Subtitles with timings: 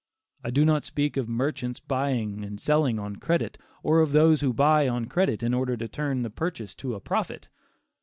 [0.43, 4.51] I do not speak of merchants buying and selling on credit, or of those who
[4.51, 7.49] buy on credit in order to turn the purchase to a profit.